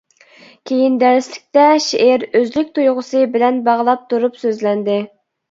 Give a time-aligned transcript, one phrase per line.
[0.69, 4.99] كېيىن دەرسلىكتە شېئىر «ئۆزلۈك تۇيغۇسى» بىلەن باغلاپ تۇرۇپ سۆزلەندى.